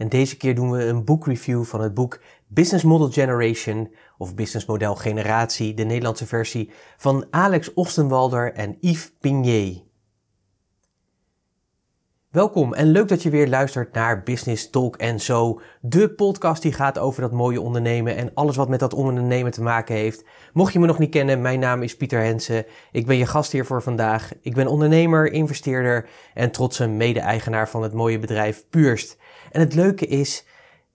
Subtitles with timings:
[0.00, 4.66] en deze keer doen we een boekreview van het boek Business Model Generation of Business
[4.66, 9.82] Model Generatie, de Nederlandse versie van Alex Ostenwalder en Yves Pigné.
[12.30, 16.72] Welkom en leuk dat je weer luistert naar Business Talk en Zo, de podcast die
[16.72, 20.24] gaat over dat mooie ondernemen en alles wat met dat ondernemen te maken heeft.
[20.52, 22.64] Mocht je me nog niet kennen, mijn naam is Pieter Hensen.
[22.92, 24.32] Ik ben je gast hier voor vandaag.
[24.40, 29.18] Ik ben ondernemer, investeerder en trotse mede-eigenaar van het mooie bedrijf Puurst.
[29.50, 30.44] En het leuke is,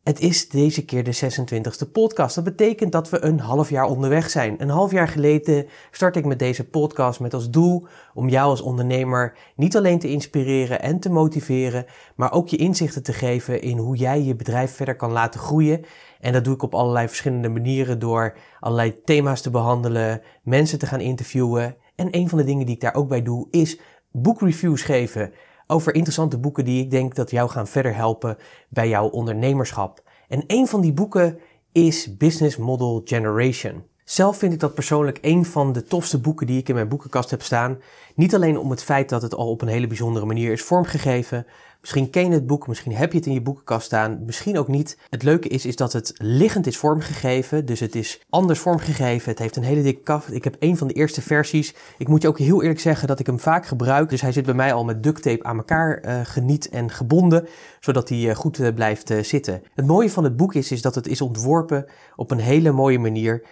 [0.03, 2.36] het is deze keer de 26e podcast.
[2.36, 4.61] Dat betekent dat we een half jaar onderweg zijn.
[4.61, 8.61] Een half jaar geleden start ik met deze podcast met als doel om jou als
[8.61, 13.78] ondernemer niet alleen te inspireren en te motiveren, maar ook je inzichten te geven in
[13.78, 15.86] hoe jij je bedrijf verder kan laten groeien.
[16.20, 20.86] En dat doe ik op allerlei verschillende manieren door allerlei thema's te behandelen, mensen te
[20.86, 21.76] gaan interviewen.
[21.95, 23.80] En een van de dingen die ik daar ook bij doe is
[24.11, 25.33] boekreviews geven
[25.67, 28.38] over interessante boeken die ik denk dat jou gaan verder helpen
[28.69, 30.03] bij jouw ondernemerschap.
[30.27, 31.39] En een van die boeken
[31.71, 33.83] is Business Model Generation.
[34.06, 37.30] Zelf vind ik dat persoonlijk een van de tofste boeken die ik in mijn boekenkast
[37.30, 37.78] heb staan.
[38.16, 41.45] Niet alleen om het feit dat het al op een hele bijzondere manier is vormgegeven,
[41.86, 44.67] Misschien ken je het boek, misschien heb je het in je boekenkast staan, misschien ook
[44.67, 44.98] niet.
[45.09, 49.30] Het leuke is, is dat het liggend is vormgegeven, dus het is anders vormgegeven.
[49.30, 50.33] Het heeft een hele dikke kaft.
[50.33, 51.76] Ik heb een van de eerste versies.
[51.98, 54.45] Ik moet je ook heel eerlijk zeggen dat ik hem vaak gebruik, dus hij zit
[54.45, 57.48] bij mij al met duct tape aan elkaar uh, geniet en gebonden,
[57.80, 59.64] zodat hij uh, goed uh, blijft zitten.
[59.73, 63.00] Het mooie van het boek is, is dat het is ontworpen op een hele mooie
[63.00, 63.44] manier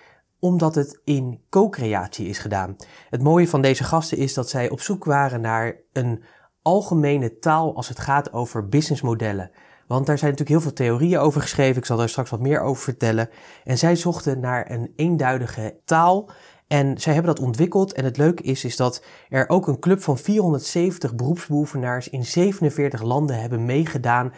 [0.44, 2.76] omdat het in co-creatie is gedaan.
[3.10, 6.24] Het mooie van deze gasten is dat zij op zoek waren naar een
[6.62, 9.52] algemene taal als het gaat over businessmodellen.
[9.88, 11.78] Want daar zijn natuurlijk heel veel theorieën over geschreven.
[11.78, 13.30] Ik zal daar straks wat meer over vertellen.
[13.64, 16.30] En zij zochten naar een eenduidige taal.
[16.68, 17.94] En zij hebben dat ontwikkeld.
[17.94, 23.02] En het leuke is, is dat er ook een club van 470 beroepsbeoefenaars in 47
[23.02, 24.34] landen hebben meegedaan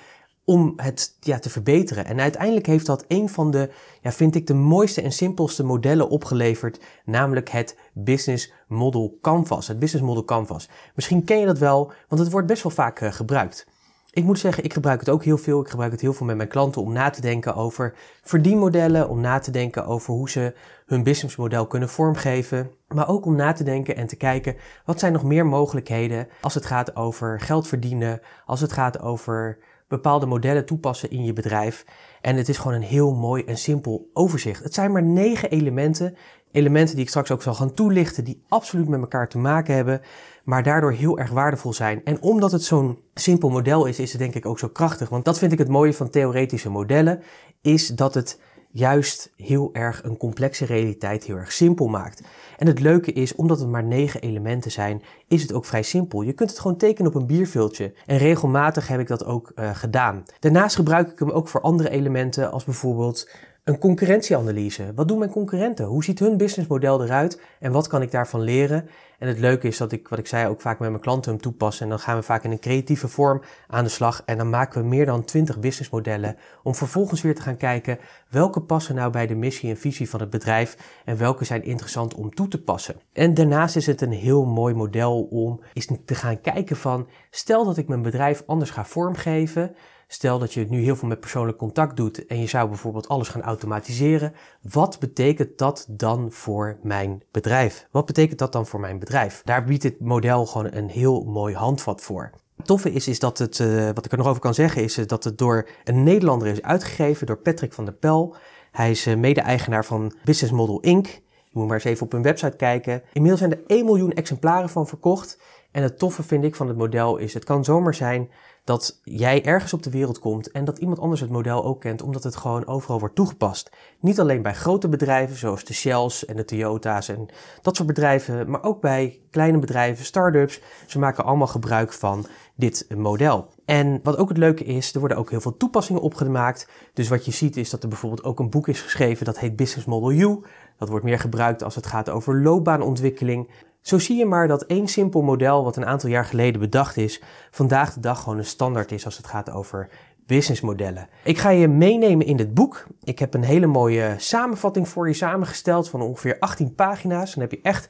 [0.45, 2.05] om het ja, te verbeteren.
[2.05, 3.69] En uiteindelijk heeft dat een van de,
[4.01, 9.67] ja, vind ik, de mooiste en simpelste modellen opgeleverd, namelijk het Business Model Canvas.
[9.67, 10.69] Het Business Model Canvas.
[10.95, 13.67] Misschien ken je dat wel, want het wordt best wel vaak uh, gebruikt.
[14.11, 15.61] Ik moet zeggen, ik gebruik het ook heel veel.
[15.61, 19.21] Ik gebruik het heel veel met mijn klanten om na te denken over verdienmodellen, om
[19.21, 20.53] na te denken over hoe ze
[20.85, 25.13] hun businessmodel kunnen vormgeven, maar ook om na te denken en te kijken wat zijn
[25.13, 30.65] nog meer mogelijkheden als het gaat over geld verdienen, als het gaat over bepaalde modellen
[30.65, 31.85] toepassen in je bedrijf.
[32.21, 34.63] En het is gewoon een heel mooi en simpel overzicht.
[34.63, 36.15] Het zijn maar negen elementen.
[36.51, 40.01] Elementen die ik straks ook zal gaan toelichten, die absoluut met elkaar te maken hebben,
[40.43, 42.01] maar daardoor heel erg waardevol zijn.
[42.03, 45.09] En omdat het zo'n simpel model is, is het denk ik ook zo krachtig.
[45.09, 47.21] Want dat vind ik het mooie van theoretische modellen,
[47.61, 48.39] is dat het
[48.77, 52.21] juist heel erg een complexe realiteit heel erg simpel maakt.
[52.57, 56.21] En het leuke is, omdat het maar negen elementen zijn, is het ook vrij simpel.
[56.21, 57.93] Je kunt het gewoon tekenen op een bierviltje.
[58.05, 60.23] En regelmatig heb ik dat ook uh, gedaan.
[60.39, 63.29] Daarnaast gebruik ik hem ook voor andere elementen, als bijvoorbeeld
[63.65, 64.91] een concurrentieanalyse.
[64.95, 65.85] Wat doen mijn concurrenten?
[65.85, 67.41] Hoe ziet hun businessmodel eruit?
[67.59, 68.89] En wat kan ik daarvan leren?
[69.19, 71.41] En het leuke is dat ik, wat ik zei, ook vaak met mijn klanten hem
[71.41, 71.81] toepas.
[71.81, 74.21] En dan gaan we vaak in een creatieve vorm aan de slag.
[74.25, 76.37] En dan maken we meer dan 20 businessmodellen.
[76.63, 77.99] Om vervolgens weer te gaan kijken
[78.29, 81.01] welke passen nou bij de missie en visie van het bedrijf.
[81.05, 82.95] En welke zijn interessant om toe te passen.
[83.13, 87.65] En daarnaast is het een heel mooi model om eens te gaan kijken van, stel
[87.65, 89.75] dat ik mijn bedrijf anders ga vormgeven.
[90.07, 93.27] Stel dat je nu heel veel met persoonlijk contact doet en je zou bijvoorbeeld alles
[93.27, 94.33] gaan automatiseren.
[94.61, 97.87] Wat betekent dat dan voor mijn bedrijf?
[97.91, 99.41] Wat betekent dat dan voor mijn bedrijf?
[99.45, 102.31] Daar biedt dit model gewoon een heel mooi handvat voor.
[102.55, 104.95] Het toffe is, is dat het, uh, wat ik er nog over kan zeggen, is
[104.95, 108.35] dat het door een Nederlander is uitgegeven, door Patrick van der Pel.
[108.71, 111.05] Hij is uh, mede-eigenaar van Business Model Inc.
[111.05, 113.01] Je moet maar eens even op hun website kijken.
[113.13, 115.39] Inmiddels zijn er 1 miljoen exemplaren van verkocht.
[115.71, 118.29] En het toffe vind ik van het model is, het kan zomaar zijn
[118.65, 122.01] dat jij ergens op de wereld komt en dat iemand anders het model ook kent,
[122.01, 123.69] omdat het gewoon overal wordt toegepast.
[123.99, 127.25] Niet alleen bij grote bedrijven zoals de Shells en de Toyota's en
[127.61, 130.61] dat soort bedrijven, maar ook bij kleine bedrijven, start-ups.
[130.85, 132.25] Ze maken allemaal gebruik van
[132.55, 133.47] dit model.
[133.65, 136.67] En wat ook het leuke is, er worden ook heel veel toepassingen opgemaakt.
[136.93, 139.55] Dus wat je ziet is dat er bijvoorbeeld ook een boek is geschreven dat heet
[139.55, 140.41] Business Model U.
[140.77, 143.49] Dat wordt meer gebruikt als het gaat over loopbaanontwikkeling.
[143.85, 147.21] Zo zie je maar dat één simpel model, wat een aantal jaar geleden bedacht is,
[147.51, 149.89] vandaag de dag gewoon een standaard is als het gaat over
[150.25, 151.07] businessmodellen.
[151.23, 152.87] Ik ga je meenemen in dit boek.
[153.03, 157.33] Ik heb een hele mooie samenvatting voor je samengesteld van ongeveer 18 pagina's.
[157.33, 157.89] Dan heb je echt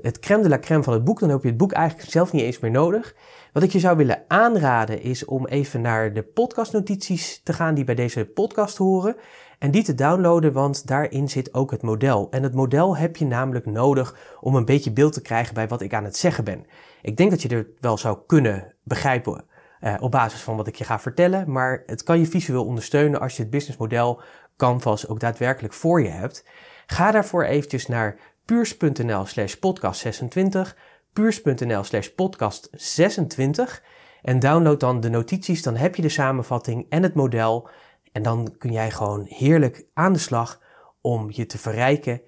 [0.00, 1.20] het crème de la crème van het boek.
[1.20, 3.14] Dan heb je het boek eigenlijk zelf niet eens meer nodig.
[3.52, 7.84] Wat ik je zou willen aanraden is om even naar de podcastnotities te gaan die
[7.84, 9.16] bij deze podcast horen.
[9.58, 12.28] En die te downloaden, want daarin zit ook het model.
[12.30, 15.80] En het model heb je namelijk nodig om een beetje beeld te krijgen bij wat
[15.80, 16.66] ik aan het zeggen ben.
[17.02, 19.44] Ik denk dat je er wel zou kunnen begrijpen
[19.80, 23.20] uh, op basis van wat ik je ga vertellen, maar het kan je visueel ondersteunen
[23.20, 24.20] als je het businessmodel
[24.56, 26.44] Canvas ook daadwerkelijk voor je hebt.
[26.86, 30.76] Ga daarvoor eventjes naar puurs.nl slash podcast 26,
[31.12, 33.82] puurs.nl slash podcast 26
[34.22, 37.68] en download dan de notities, dan heb je de samenvatting en het model
[38.16, 40.60] en dan kun jij gewoon heerlijk aan de slag
[41.00, 42.20] om je te verrijken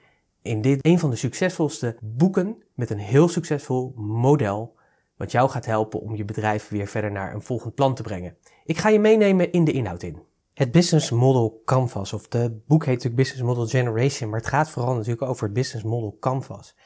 [0.42, 4.76] in dit een van de succesvolste boeken met een heel succesvol model
[5.16, 8.36] wat jou gaat helpen om je bedrijf weer verder naar een volgend plan te brengen.
[8.64, 10.22] Ik ga je meenemen in de inhoud in.
[10.54, 14.70] Het Business Model Canvas, of de boek heet natuurlijk Business Model Generation, maar het gaat
[14.70, 16.76] vooral natuurlijk over het Business Model Canvas.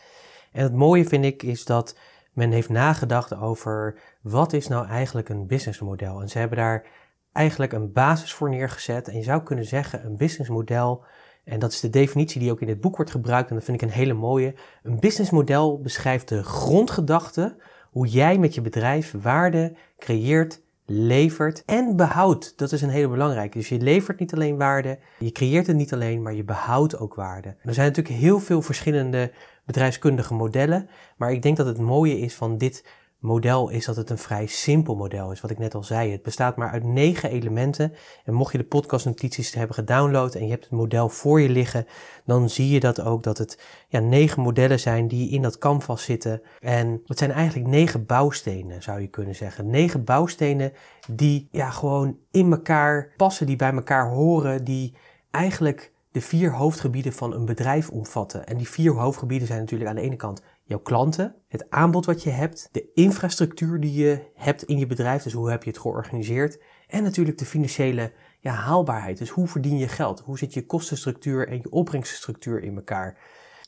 [0.52, 1.96] En het mooie vind ik is dat
[2.32, 6.20] men heeft nagedacht over wat is nou eigenlijk een businessmodel.
[6.20, 6.86] En ze hebben daar
[7.32, 9.08] eigenlijk een basis voor neergezet.
[9.08, 11.04] En je zou kunnen zeggen een businessmodel,
[11.44, 13.82] en dat is de definitie die ook in dit boek wordt gebruikt, en dat vind
[13.82, 14.54] ik een hele mooie.
[14.82, 17.56] Een businessmodel beschrijft de grondgedachte
[17.90, 22.58] hoe jij met je bedrijf waarde creëert, levert en behoudt.
[22.58, 23.58] Dat is een hele belangrijke.
[23.58, 27.14] Dus je levert niet alleen waarde, je creëert het niet alleen, maar je behoudt ook
[27.14, 27.56] waarde.
[27.62, 29.32] Er zijn natuurlijk heel veel verschillende
[29.64, 32.84] bedrijfskundige modellen, maar ik denk dat het mooie is van dit
[33.22, 36.10] model is dat het een vrij simpel model is, wat ik net al zei.
[36.10, 37.92] Het bestaat maar uit negen elementen.
[38.24, 41.86] En mocht je de podcastnotities hebben gedownload en je hebt het model voor je liggen,
[42.24, 43.58] dan zie je dat ook dat het
[43.88, 46.42] ja, negen modellen zijn die in dat canvas zitten.
[46.60, 49.70] En het zijn eigenlijk negen bouwstenen, zou je kunnen zeggen.
[49.70, 50.72] Negen bouwstenen
[51.10, 54.94] die ja, gewoon in elkaar passen, die bij elkaar horen, die
[55.30, 58.46] eigenlijk de vier hoofdgebieden van een bedrijf omvatten.
[58.46, 60.42] En die vier hoofdgebieden zijn natuurlijk aan de ene kant
[60.72, 65.22] jouw klanten, het aanbod wat je hebt, de infrastructuur die je hebt in je bedrijf,
[65.22, 69.78] dus hoe heb je het georganiseerd, en natuurlijk de financiële ja, haalbaarheid, dus hoe verdien
[69.78, 73.18] je geld, hoe zit je kostenstructuur en je opbrengststructuur in elkaar.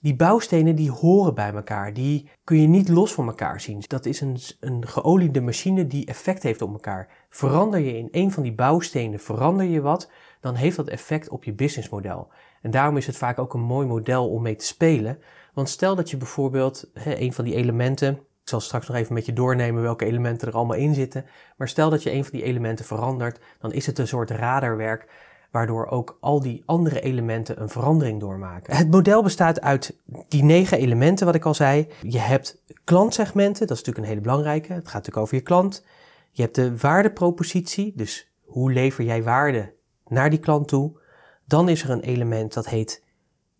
[0.01, 3.83] Die bouwstenen die horen bij elkaar, die kun je niet los van elkaar zien.
[3.87, 7.27] Dat is een, een geoliede machine die effect heeft op elkaar.
[7.29, 10.11] Verander je in een van die bouwstenen, verander je wat,
[10.41, 12.29] dan heeft dat effect op je businessmodel.
[12.62, 15.19] En daarom is het vaak ook een mooi model om mee te spelen,
[15.55, 19.15] want stel dat je bijvoorbeeld hè, een van die elementen, ik zal straks nog even
[19.15, 22.39] met je doornemen welke elementen er allemaal in zitten, maar stel dat je een van
[22.39, 25.06] die elementen verandert, dan is het een soort radarwerk
[25.55, 28.77] waardoor ook al die andere elementen een verandering doormaken.
[28.77, 29.97] Het model bestaat uit
[30.29, 31.89] die negen elementen, wat ik al zei.
[32.03, 34.73] Je hebt klantsegmenten, dat is natuurlijk een hele belangrijke.
[34.73, 35.85] Het gaat natuurlijk over je klant.
[36.31, 39.73] Je hebt de waardepropositie, dus hoe lever jij waarde
[40.06, 41.01] naar die klant toe.
[41.47, 43.03] Dan is er een element dat heet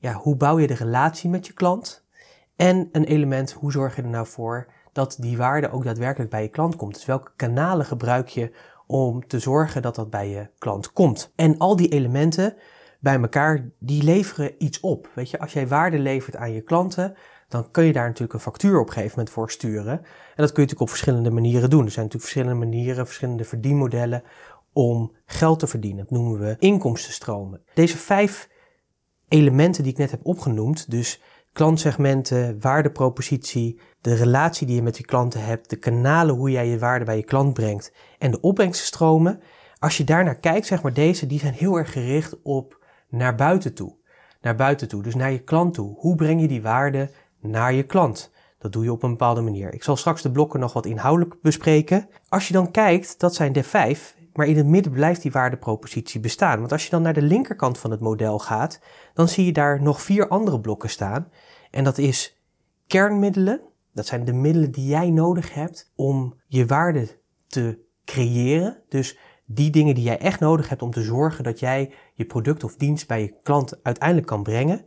[0.04, 2.04] ja, hoe bouw je de relatie met je klant?
[2.56, 6.42] En een element, hoe zorg je er nou voor dat die waarde ook daadwerkelijk bij
[6.42, 6.94] je klant komt?
[6.94, 8.52] Dus welke kanalen gebruik je
[8.86, 11.32] om te zorgen dat dat bij je klant komt?
[11.36, 12.54] En al die elementen
[13.00, 15.08] bij elkaar, die leveren iets op.
[15.14, 17.14] Weet je, als jij waarde levert aan je klanten,
[17.48, 19.98] dan kun je daar natuurlijk een factuur op een gegeven moment voor sturen.
[19.98, 20.04] En
[20.36, 21.84] dat kun je natuurlijk op verschillende manieren doen.
[21.84, 24.22] Er zijn natuurlijk verschillende manieren, verschillende verdienmodellen
[24.72, 26.05] om geld te verdienen.
[26.05, 27.62] Dat noemen we inkomstenstromen.
[27.74, 28.52] Deze vijf
[29.34, 31.20] elementen die ik net heb opgenoemd, dus
[31.53, 36.79] klantsegmenten, waardepropositie, de relatie die je met je klanten hebt, de kanalen hoe jij je
[36.79, 39.41] waarde bij je klant brengt en de opbrengststromen.
[39.79, 43.74] Als je daarnaar kijkt, zeg maar deze, die zijn heel erg gericht op naar buiten
[43.74, 43.96] toe.
[44.41, 45.94] Naar buiten toe, dus naar je klant toe.
[45.98, 47.10] Hoe breng je die waarde
[47.41, 48.32] naar je klant?
[48.58, 49.74] Dat doe je op een bepaalde manier.
[49.74, 52.08] Ik zal straks de blokken nog wat inhoudelijk bespreken.
[52.29, 56.20] Als je dan kijkt, dat zijn de vijf, maar in het midden blijft die waardepropositie
[56.20, 56.58] bestaan.
[56.58, 58.81] Want als je dan naar de linkerkant van het model gaat,
[59.14, 61.29] dan zie je daar nog vier andere blokken staan.
[61.70, 62.43] En dat is
[62.86, 63.60] kernmiddelen.
[63.93, 68.82] Dat zijn de middelen die jij nodig hebt om je waarde te creëren.
[68.88, 72.64] Dus die dingen die jij echt nodig hebt om te zorgen dat jij je product
[72.64, 74.84] of dienst bij je klant uiteindelijk kan brengen.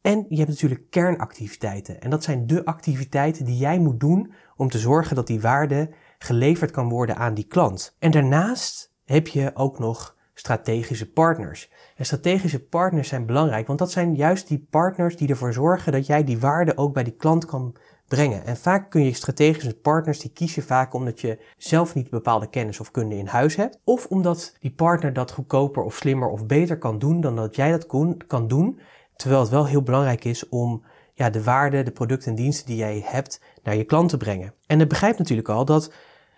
[0.00, 2.00] En je hebt natuurlijk kernactiviteiten.
[2.00, 5.90] En dat zijn de activiteiten die jij moet doen om te zorgen dat die waarde
[6.26, 7.96] geleverd kan worden aan die klant.
[7.98, 11.70] En daarnaast heb je ook nog strategische partners.
[11.96, 16.06] En strategische partners zijn belangrijk, want dat zijn juist die partners die ervoor zorgen dat
[16.06, 17.76] jij die waarde ook bij die klant kan
[18.08, 18.46] brengen.
[18.46, 22.48] En vaak kun je strategische partners, die kies je vaak omdat je zelf niet bepaalde
[22.48, 23.80] kennis of kunde in huis hebt.
[23.84, 27.70] Of omdat die partner dat goedkoper of slimmer of beter kan doen dan dat jij
[27.70, 27.86] dat
[28.26, 28.80] kan doen.
[29.16, 32.76] Terwijl het wel heel belangrijk is om ja, de waarde, de producten en diensten die
[32.76, 34.54] jij hebt naar je klant te brengen.
[34.66, 35.92] En het begrijpt natuurlijk al dat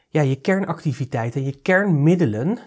[0.08, 2.58] ja, je kernactiviteiten, je kernmiddelen,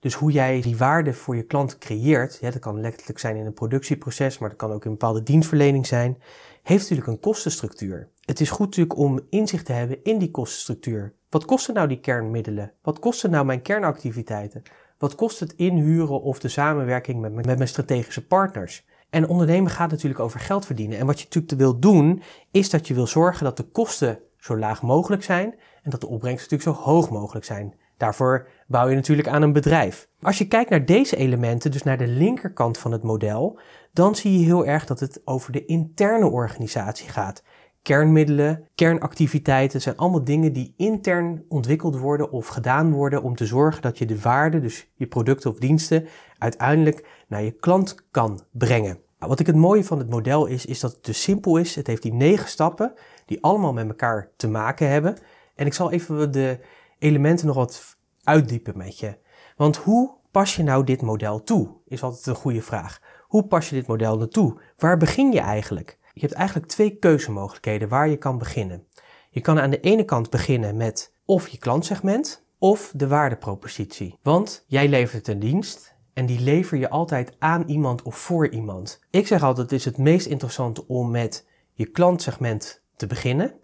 [0.00, 3.52] Dus hoe jij die waarde voor je klant creëert, dat kan letterlijk zijn in een
[3.52, 6.18] productieproces, maar dat kan ook in een bepaalde dienstverlening zijn,
[6.62, 8.08] heeft natuurlijk een kostenstructuur.
[8.24, 11.14] Het is goed natuurlijk om inzicht te hebben in die kostenstructuur.
[11.30, 12.72] Wat kosten nou die kernmiddelen?
[12.82, 14.62] Wat kosten nou mijn kernactiviteiten?
[14.98, 18.86] Wat kost het inhuren of de samenwerking met, met mijn strategische partners?
[19.10, 20.98] En ondernemen gaat natuurlijk over geld verdienen.
[20.98, 24.58] En wat je natuurlijk wil doen, is dat je wil zorgen dat de kosten zo
[24.58, 25.54] laag mogelijk zijn
[25.86, 27.74] en dat de opbrengsten natuurlijk zo hoog mogelijk zijn.
[27.96, 30.08] Daarvoor bouw je natuurlijk aan een bedrijf.
[30.22, 33.58] Als je kijkt naar deze elementen, dus naar de linkerkant van het model,
[33.92, 37.42] dan zie je heel erg dat het over de interne organisatie gaat.
[37.82, 43.82] Kernmiddelen, kernactiviteiten zijn allemaal dingen die intern ontwikkeld worden of gedaan worden om te zorgen
[43.82, 46.06] dat je de waarde, dus je producten of diensten,
[46.38, 48.98] uiteindelijk naar je klant kan brengen.
[49.18, 51.74] Wat ik het mooie van het model is, is dat het dus simpel is.
[51.74, 52.92] Het heeft die negen stappen
[53.24, 55.16] die allemaal met elkaar te maken hebben.
[55.56, 56.58] En ik zal even de
[56.98, 59.18] elementen nog wat uitdiepen met je.
[59.56, 61.68] Want hoe pas je nou dit model toe?
[61.86, 63.00] Is altijd een goede vraag.
[63.22, 64.60] Hoe pas je dit model naartoe?
[64.76, 65.98] Waar begin je eigenlijk?
[66.12, 68.86] Je hebt eigenlijk twee keuzemogelijkheden waar je kan beginnen.
[69.30, 74.18] Je kan aan de ene kant beginnen met of je klantsegment of de waardepropositie.
[74.22, 79.00] Want jij levert een dienst en die lever je altijd aan iemand of voor iemand.
[79.10, 83.54] Ik zeg altijd, het is het meest interessant om met je klantsegment te beginnen.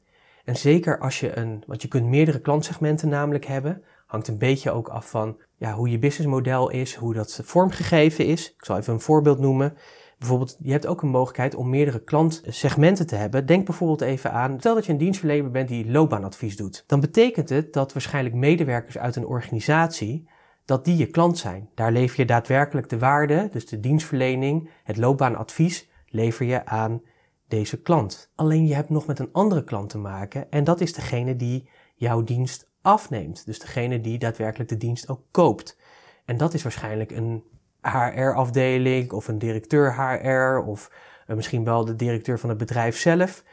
[0.44, 4.70] En zeker als je een, want je kunt meerdere klantsegmenten namelijk hebben, hangt een beetje
[4.70, 8.48] ook af van ja, hoe je businessmodel is, hoe dat vormgegeven is.
[8.50, 9.76] Ik zal even een voorbeeld noemen.
[10.18, 13.46] Bijvoorbeeld, je hebt ook een mogelijkheid om meerdere klantsegmenten te hebben.
[13.46, 16.84] Denk bijvoorbeeld even aan, stel dat je een dienstverlener bent die loopbaanadvies doet.
[16.86, 20.28] Dan betekent het dat waarschijnlijk medewerkers uit een organisatie,
[20.64, 21.68] dat die je klant zijn.
[21.74, 27.02] Daar lever je daadwerkelijk de waarde, dus de dienstverlening, het loopbaanadvies, lever je aan
[27.52, 28.30] deze klant.
[28.34, 31.68] Alleen je hebt nog met een andere klant te maken en dat is degene die
[31.94, 33.46] jouw dienst afneemt.
[33.46, 35.78] Dus degene die daadwerkelijk de dienst ook koopt.
[36.24, 37.44] En dat is waarschijnlijk een
[37.80, 40.90] HR-afdeling of een directeur HR of
[41.26, 43.44] eh, misschien wel de directeur van het bedrijf zelf.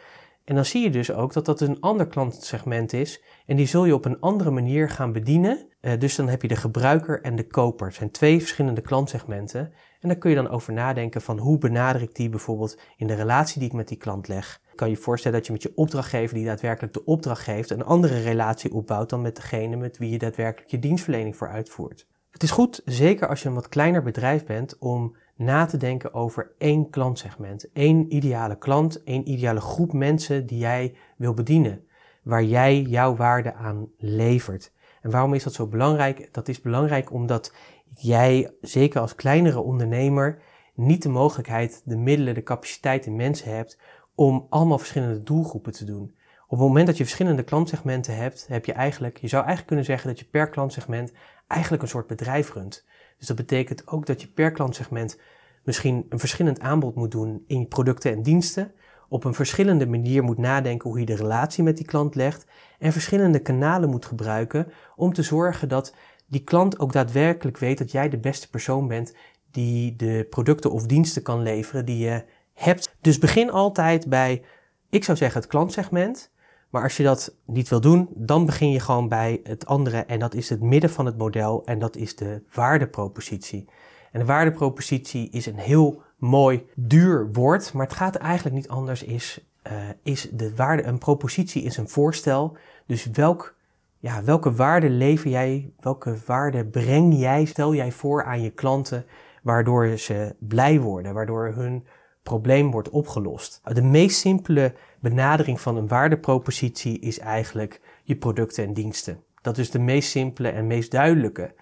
[0.49, 3.85] En dan zie je dus ook dat dat een ander klantsegment is en die zul
[3.85, 5.67] je op een andere manier gaan bedienen.
[5.81, 7.87] Uh, dus dan heb je de gebruiker en de koper.
[7.87, 9.73] Het zijn twee verschillende klantsegmenten.
[9.99, 13.13] En daar kun je dan over nadenken van hoe benader ik die bijvoorbeeld in de
[13.13, 14.61] relatie die ik met die klant leg.
[14.75, 18.21] Kan je voorstellen dat je met je opdrachtgever die daadwerkelijk de opdracht geeft een andere
[18.21, 22.07] relatie opbouwt dan met degene met wie je daadwerkelijk je dienstverlening voor uitvoert.
[22.31, 26.13] Het is goed, zeker als je een wat kleiner bedrijf bent, om na te denken
[26.13, 27.71] over één klantsegment.
[27.71, 31.87] één ideale klant, één ideale groep mensen die jij wil bedienen.
[32.23, 34.73] Waar jij jouw waarde aan levert.
[35.01, 36.29] En waarom is dat zo belangrijk?
[36.31, 37.53] Dat is belangrijk omdat
[37.95, 40.41] jij, zeker als kleinere ondernemer,
[40.73, 43.79] niet de mogelijkheid, de middelen, de capaciteit en mensen hebt
[44.15, 46.15] om allemaal verschillende doelgroepen te doen.
[46.47, 49.85] Op het moment dat je verschillende klantsegmenten hebt, heb je eigenlijk, je zou eigenlijk kunnen
[49.85, 51.11] zeggen dat je per klantsegment
[51.47, 52.85] eigenlijk een soort bedrijf runt.
[53.19, 55.19] Dus dat betekent ook dat je per klantsegment
[55.63, 58.71] misschien een verschillend aanbod moet doen in producten en diensten,
[59.09, 62.45] op een verschillende manier moet nadenken hoe je de relatie met die klant legt
[62.79, 65.95] en verschillende kanalen moet gebruiken om te zorgen dat
[66.27, 69.13] die klant ook daadwerkelijk weet dat jij de beste persoon bent
[69.51, 72.23] die de producten of diensten kan leveren die je
[72.53, 72.95] hebt.
[73.01, 74.43] Dus begin altijd bij,
[74.89, 76.31] ik zou zeggen, het klantsegment.
[76.69, 80.19] Maar als je dat niet wil doen, dan begin je gewoon bij het andere en
[80.19, 83.65] dat is het midden van het model en dat is de waardepropositie.
[84.11, 89.03] En de waardepropositie is een heel mooi, duur woord, maar het gaat eigenlijk niet anders.
[89.03, 89.73] Is, uh,
[90.03, 92.57] is de waarde, een propositie is een voorstel.
[92.85, 93.55] Dus welk,
[93.97, 99.05] ja, welke waarde lever jij, welke waarde breng jij, stel jij voor aan je klanten,
[99.43, 101.85] waardoor ze blij worden, waardoor hun
[102.23, 103.61] probleem wordt opgelost.
[103.63, 109.23] De meest simpele benadering van een waardepropositie is eigenlijk je producten en diensten.
[109.41, 111.53] Dat is de meest simpele en meest duidelijke.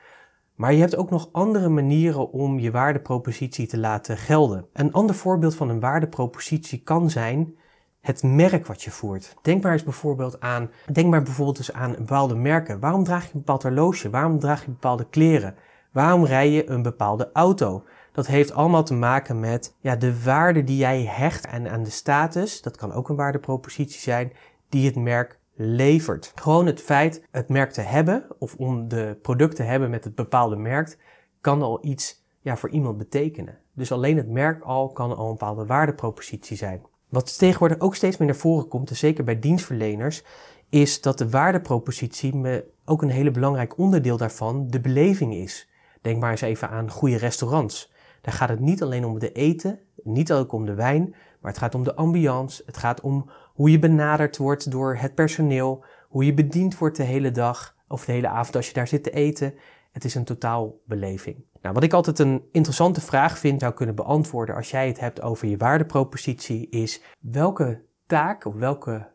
[0.55, 4.65] Maar je hebt ook nog andere manieren om je waardepropositie te laten gelden.
[4.73, 7.55] Een ander voorbeeld van een waardepropositie kan zijn
[8.01, 9.35] het merk wat je voert.
[9.41, 12.79] Denk maar eens bijvoorbeeld aan, denk maar bijvoorbeeld eens aan bepaalde merken.
[12.79, 14.09] Waarom draag je een bepaald horloge?
[14.09, 15.55] Waarom draag je bepaalde kleren?
[15.91, 17.83] Waarom rij je een bepaalde auto?
[18.17, 21.89] Dat heeft allemaal te maken met ja, de waarde die jij hecht en aan de
[21.89, 24.31] status, dat kan ook een waardepropositie zijn,
[24.69, 26.31] die het merk levert.
[26.35, 30.15] Gewoon het feit het merk te hebben of om de product te hebben met het
[30.15, 30.97] bepaalde merk,
[31.41, 33.57] kan al iets ja, voor iemand betekenen.
[33.73, 36.81] Dus alleen het merk al kan al een bepaalde waardepropositie zijn.
[37.09, 40.23] Wat tegenwoordig ook steeds meer naar voren komt, en zeker bij dienstverleners,
[40.69, 45.69] is dat de waardepropositie ook een hele belangrijk onderdeel daarvan de beleving is.
[46.01, 47.95] Denk maar eens even aan goede restaurants.
[48.21, 51.57] Daar gaat het niet alleen om de eten, niet ook om de wijn, maar het
[51.59, 52.63] gaat om de ambiance.
[52.65, 57.03] Het gaat om hoe je benaderd wordt door het personeel, hoe je bediend wordt de
[57.03, 59.53] hele dag of de hele avond als je daar zit te eten.
[59.91, 61.45] Het is een totaalbeleving.
[61.61, 65.21] Nou, wat ik altijd een interessante vraag vind zou kunnen beantwoorden als jij het hebt
[65.21, 69.07] over je waardepropositie is welke taak of welke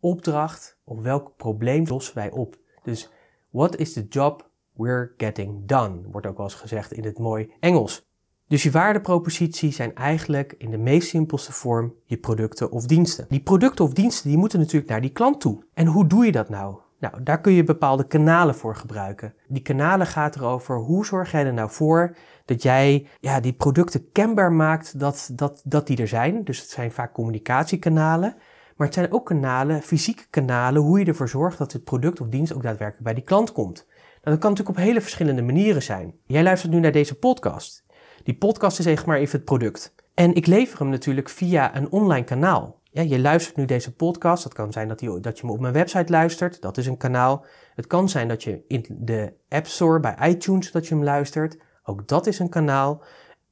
[0.00, 2.58] opdracht of welk probleem lossen wij op?
[2.82, 3.10] Dus
[3.50, 6.00] what is the job we're getting done?
[6.10, 8.09] Wordt ook wel eens gezegd in het mooi Engels.
[8.50, 13.26] Dus je waardepropositie zijn eigenlijk in de meest simpelste vorm je producten of diensten.
[13.28, 15.64] Die producten of diensten die moeten natuurlijk naar die klant toe.
[15.74, 16.76] En hoe doe je dat nou?
[16.98, 19.34] Nou, daar kun je bepaalde kanalen voor gebruiken.
[19.48, 24.12] Die kanalen gaat erover hoe zorg jij er nou voor dat jij ja, die producten
[24.12, 26.44] kenbaar maakt dat, dat, dat die er zijn.
[26.44, 28.34] Dus het zijn vaak communicatiekanalen.
[28.76, 32.28] Maar het zijn ook kanalen, fysieke kanalen, hoe je ervoor zorgt dat het product of
[32.28, 33.86] dienst ook daadwerkelijk bij die klant komt.
[33.86, 36.14] Nou, dat kan natuurlijk op hele verschillende manieren zijn.
[36.26, 37.84] Jij luistert nu naar deze podcast.
[38.30, 39.94] Die podcast is zeg maar even het product.
[40.14, 42.80] En ik lever hem natuurlijk via een online kanaal.
[42.82, 44.42] Ja, je luistert nu deze podcast.
[44.42, 46.60] Dat kan zijn dat, je, dat je me op mijn website luistert.
[46.60, 47.44] Dat is een kanaal.
[47.74, 51.56] Het kan zijn dat je in de App Store bij iTunes dat je hem luistert.
[51.82, 53.02] Ook dat is een kanaal.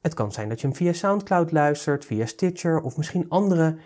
[0.01, 3.79] Het kan zijn dat je hem via SoundCloud luistert, via Stitcher of misschien andere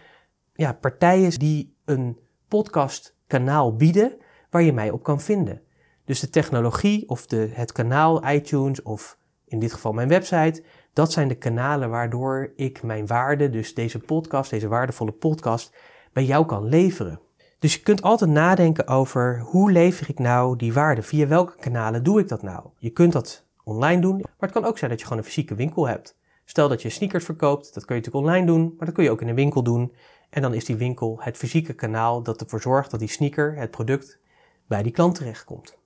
[0.52, 2.18] ja, partijen die een
[2.48, 4.16] podcastkanaal bieden
[4.50, 5.62] waar je mij op kan vinden.
[6.04, 9.20] Dus de technologie of de, het kanaal iTunes of
[9.52, 13.98] in dit geval mijn website, dat zijn de kanalen waardoor ik mijn waarde, dus deze
[13.98, 15.74] podcast, deze waardevolle podcast,
[16.12, 17.20] bij jou kan leveren.
[17.58, 21.02] Dus je kunt altijd nadenken over hoe lever ik nou die waarde?
[21.02, 22.66] Via welke kanalen doe ik dat nou?
[22.78, 25.54] Je kunt dat online doen, maar het kan ook zijn dat je gewoon een fysieke
[25.54, 26.16] winkel hebt.
[26.44, 29.10] Stel dat je sneakers verkoopt, dat kun je natuurlijk online doen, maar dat kun je
[29.10, 29.94] ook in een winkel doen.
[30.30, 33.70] En dan is die winkel het fysieke kanaal dat ervoor zorgt dat die sneaker, het
[33.70, 34.18] product,
[34.66, 35.78] bij die klant terechtkomt.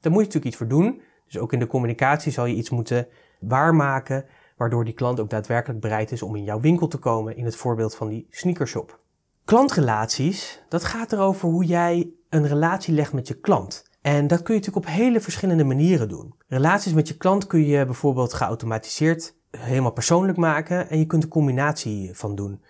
[0.00, 1.02] Daar moet je natuurlijk iets voor doen.
[1.26, 3.08] Dus ook in de communicatie zal je iets moeten
[3.40, 4.24] waarmaken,
[4.62, 7.56] waardoor die klant ook daadwerkelijk bereid is om in jouw winkel te komen, in het
[7.56, 8.98] voorbeeld van die sneakershop.
[9.44, 13.84] Klantrelaties, dat gaat erover hoe jij een relatie legt met je klant.
[14.00, 16.34] En dat kun je natuurlijk op hele verschillende manieren doen.
[16.48, 21.28] Relaties met je klant kun je bijvoorbeeld geautomatiseerd helemaal persoonlijk maken en je kunt een
[21.28, 22.62] combinatie van doen.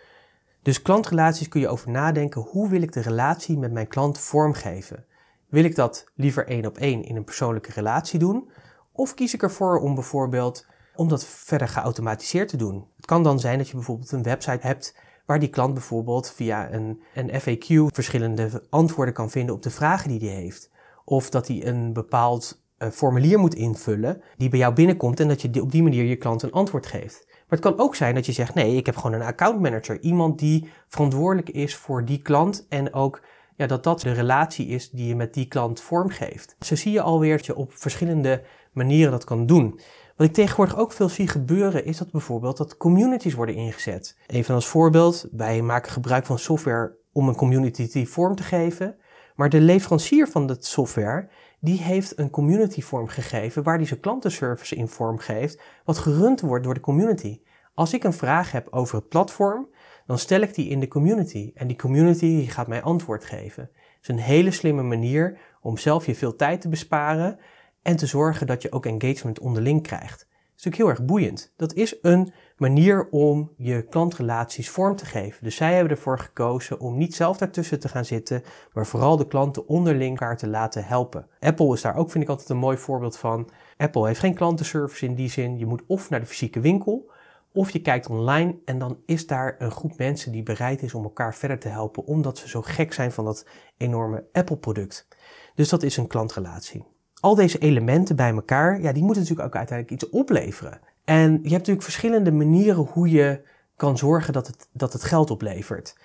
[0.63, 5.05] Dus klantrelaties kun je over nadenken, hoe wil ik de relatie met mijn klant vormgeven?
[5.49, 8.51] Wil ik dat liever één op één in een persoonlijke relatie doen?
[8.93, 12.87] Of kies ik ervoor om bijvoorbeeld om dat verder geautomatiseerd te doen?
[12.97, 14.95] Het kan dan zijn dat je bijvoorbeeld een website hebt
[15.27, 20.09] waar die klant bijvoorbeeld via een, een FAQ verschillende antwoorden kan vinden op de vragen
[20.09, 20.71] die hij heeft.
[21.05, 25.43] Of dat hij een bepaald uh, formulier moet invullen die bij jou binnenkomt en dat
[25.43, 27.25] je op die manier je klant een antwoord geeft.
[27.29, 30.01] Maar het kan ook zijn dat je zegt: nee, ik heb gewoon een account manager.
[30.01, 33.23] Iemand die verantwoordelijk is voor die klant en ook
[33.57, 36.57] ja, dat dat de relatie is die je met die klant vormgeeft.
[36.61, 39.81] Zo zie je alweer dat je op verschillende manieren dat kan doen.
[40.23, 44.17] Wat ik tegenwoordig ook veel zie gebeuren is dat bijvoorbeeld dat communities worden ingezet.
[44.27, 48.97] Even als voorbeeld, wij maken gebruik van software om een community vorm te geven.
[49.35, 51.29] Maar de leverancier van de software,
[51.61, 56.41] die heeft een community vorm gegeven waar die zijn klantenservice in vorm geeft, wat gerund
[56.41, 57.41] wordt door de community.
[57.75, 59.69] Als ik een vraag heb over het platform,
[60.07, 61.51] dan stel ik die in de community.
[61.55, 63.63] En die community gaat mij antwoord geven.
[63.63, 67.39] Het is een hele slimme manier om zelf je veel tijd te besparen
[67.83, 70.19] en te zorgen dat je ook engagement onderling krijgt.
[70.19, 71.53] Dat is natuurlijk heel erg boeiend.
[71.57, 75.45] Dat is een manier om je klantrelaties vorm te geven.
[75.45, 78.43] Dus zij hebben ervoor gekozen om niet zelf daartussen te gaan zitten,
[78.73, 81.27] maar vooral de klanten onderling elkaar te laten helpen.
[81.41, 83.51] Apple is daar ook, vind ik altijd een mooi voorbeeld van.
[83.77, 85.59] Apple heeft geen klantenservice in die zin.
[85.59, 87.11] Je moet of naar de fysieke winkel,
[87.53, 91.03] of je kijkt online en dan is daar een groep mensen die bereid is om
[91.03, 95.09] elkaar verder te helpen, omdat ze zo gek zijn van dat enorme Apple-product.
[95.55, 96.92] Dus dat is een klantrelatie.
[97.23, 100.81] Al deze elementen bij elkaar, ja, die moeten natuurlijk ook uiteindelijk iets opleveren.
[101.05, 103.41] En je hebt natuurlijk verschillende manieren hoe je
[103.77, 105.97] kan zorgen dat het, dat het geld oplevert.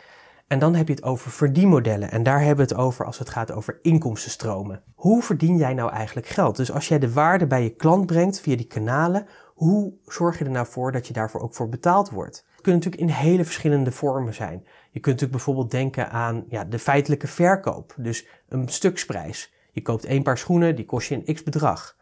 [0.47, 2.11] En dan heb je het over verdienmodellen.
[2.11, 4.83] En daar hebben we het over als het gaat over inkomstenstromen.
[4.95, 6.55] Hoe verdien jij nou eigenlijk geld?
[6.55, 10.45] Dus als jij de waarde bij je klant brengt via die kanalen, hoe zorg je
[10.45, 12.45] er nou voor dat je daarvoor ook voor betaald wordt?
[12.51, 14.63] Het kunnen natuurlijk in hele verschillende vormen zijn.
[14.91, 19.55] Je kunt natuurlijk bijvoorbeeld denken aan ja, de feitelijke verkoop, dus een stuksprijs.
[19.77, 21.97] Je koopt één paar schoenen, die kost je een x bedrag.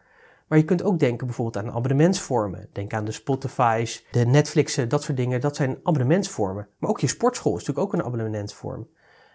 [0.48, 2.70] Maar je kunt ook denken bijvoorbeeld aan abonnementsvormen.
[2.72, 5.42] Denk aan de Spotify's, de Netflixen, dat soort dingen.
[5.42, 6.68] Dat zijn abonnementsvormen.
[6.78, 8.88] Maar ook je sportschool is natuurlijk ook een abonnementsvorm.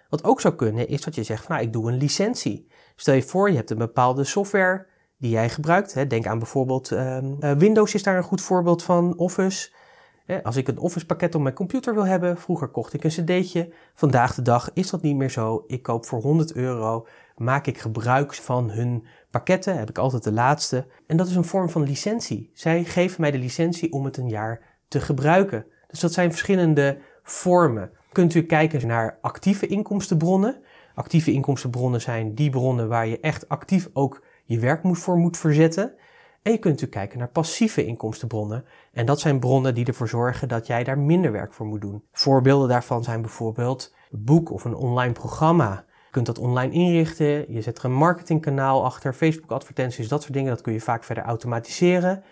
[0.08, 2.68] Wat ook zou kunnen is dat je zegt, nou ik doe een licentie.
[2.96, 6.10] Stel je voor, je hebt een bepaalde software die jij gebruikt.
[6.10, 9.70] Denk aan bijvoorbeeld um, Windows is daar een goed voorbeeld van, Office.
[10.42, 13.72] Als ik een Office pakket op mijn computer wil hebben, vroeger kocht ik een cd'tje.
[13.94, 15.64] Vandaag de dag is dat niet meer zo.
[15.66, 17.06] Ik koop voor 100 euro,
[17.36, 20.86] maak ik gebruik van hun pakketten, heb ik altijd de laatste.
[21.06, 22.50] En dat is een vorm van licentie.
[22.54, 25.66] Zij geven mij de licentie om het een jaar te gebruiken.
[25.86, 27.90] Dus dat zijn verschillende vormen.
[28.12, 30.62] Kunt u kijken naar actieve inkomstenbronnen.
[30.94, 35.94] Actieve inkomstenbronnen zijn die bronnen waar je echt actief ook je werk voor moet verzetten.
[36.42, 38.64] En je kunt natuurlijk kijken naar passieve inkomstenbronnen.
[38.92, 42.04] En dat zijn bronnen die ervoor zorgen dat jij daar minder werk voor moet doen.
[42.12, 45.84] Voorbeelden daarvan zijn bijvoorbeeld een boek of een online programma.
[46.04, 50.32] Je kunt dat online inrichten, je zet er een marketingkanaal achter, Facebook advertenties, dat soort
[50.32, 50.50] dingen.
[50.50, 52.24] Dat kun je vaak verder automatiseren.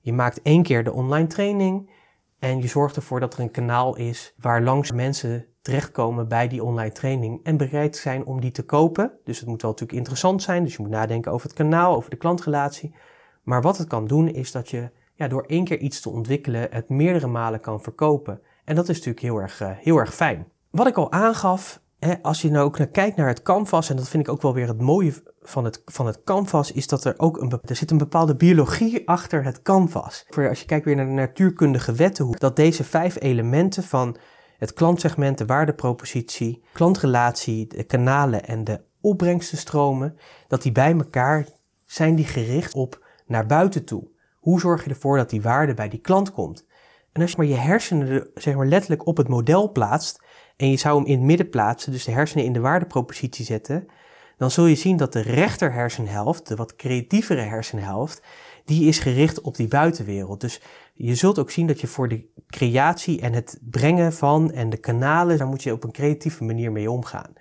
[0.00, 1.90] Je maakt één keer de online training
[2.38, 6.64] en je zorgt ervoor dat er een kanaal is waar langs mensen terechtkomen bij die
[6.64, 9.12] online training en bereid zijn om die te kopen.
[9.24, 12.10] Dus het moet wel natuurlijk interessant zijn, dus je moet nadenken over het kanaal, over
[12.10, 12.94] de klantrelatie.
[13.42, 16.68] Maar wat het kan doen is dat je ja, door één keer iets te ontwikkelen
[16.70, 18.40] het meerdere malen kan verkopen.
[18.64, 20.46] En dat is natuurlijk heel erg, uh, heel erg fijn.
[20.70, 23.96] Wat ik al aangaf, hè, als je nou ook naar kijkt naar het canvas, en
[23.96, 27.04] dat vind ik ook wel weer het mooie van het, van het canvas, is dat
[27.04, 30.24] er ook een, er zit een bepaalde biologie achter het canvas.
[30.28, 34.16] Voor als je kijkt weer naar de natuurkundige wetten, dat deze vijf elementen van
[34.58, 40.16] het klantsegment, de waardepropositie, klantrelatie, de kanalen en de opbrengstenstromen,
[40.48, 41.46] dat die bij elkaar
[41.84, 44.10] zijn die gericht op naar buiten toe.
[44.38, 46.66] Hoe zorg je ervoor dat die waarde bij die klant komt?
[47.12, 50.22] En als je maar je hersenen zeg maar, letterlijk op het model plaatst
[50.56, 53.86] en je zou hem in het midden plaatsen, dus de hersenen in de waardepropositie zetten,
[54.36, 58.22] dan zul je zien dat de rechter hersenhelft, de wat creatievere hersenhelft,
[58.64, 60.40] die is gericht op die buitenwereld.
[60.40, 60.60] Dus
[60.94, 64.76] je zult ook zien dat je voor de creatie en het brengen van en de
[64.76, 67.32] kanalen, daar moet je op een creatieve manier mee omgaan.